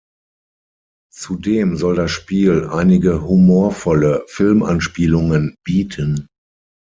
Zudem 1.13 1.77
soll 1.77 1.93
das 1.95 2.09
Spiel 2.09 2.65
einige 2.71 3.21
humorvolle 3.27 4.23
Film-Anspielungen 4.29 5.53
bieten. 5.63 6.25